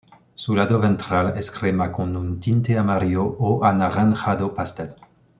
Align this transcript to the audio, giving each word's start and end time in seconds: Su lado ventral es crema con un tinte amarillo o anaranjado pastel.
Su 0.33 0.55
lado 0.55 0.79
ventral 0.79 1.37
es 1.37 1.51
crema 1.51 1.91
con 1.91 2.17
un 2.17 2.39
tinte 2.39 2.75
amarillo 2.75 3.23
o 3.37 3.63
anaranjado 3.63 4.51
pastel. 4.55 4.95